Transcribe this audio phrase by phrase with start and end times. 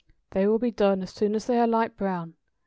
[0.31, 2.33] They will be done as soon as they are light brown.